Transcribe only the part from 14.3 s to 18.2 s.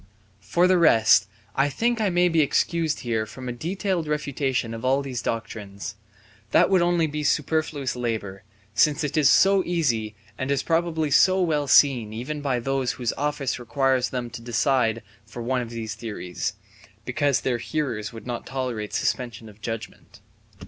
to decide for one of these theories (because their hearers